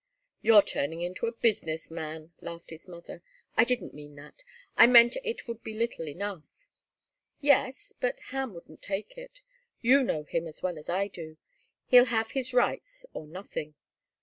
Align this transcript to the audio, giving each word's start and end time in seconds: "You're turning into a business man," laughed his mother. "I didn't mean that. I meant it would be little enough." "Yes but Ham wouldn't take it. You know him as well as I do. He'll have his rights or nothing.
"You're 0.41 0.63
turning 0.63 1.01
into 1.01 1.27
a 1.27 1.31
business 1.31 1.91
man," 1.91 2.33
laughed 2.41 2.71
his 2.71 2.87
mother. 2.87 3.21
"I 3.55 3.63
didn't 3.63 3.93
mean 3.93 4.15
that. 4.15 4.41
I 4.75 4.87
meant 4.87 5.15
it 5.23 5.47
would 5.47 5.61
be 5.63 5.75
little 5.75 6.07
enough." 6.07 6.41
"Yes 7.39 7.93
but 7.99 8.19
Ham 8.31 8.55
wouldn't 8.55 8.81
take 8.81 9.15
it. 9.15 9.41
You 9.79 10.01
know 10.01 10.23
him 10.23 10.47
as 10.47 10.63
well 10.63 10.79
as 10.79 10.89
I 10.89 11.07
do. 11.07 11.37
He'll 11.85 12.05
have 12.05 12.31
his 12.31 12.51
rights 12.51 13.05
or 13.13 13.27
nothing. 13.27 13.75